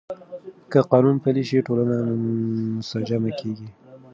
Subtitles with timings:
[0.71, 1.95] که قانون پلی شي، ټولنه
[2.77, 3.69] منسجمه کېږي.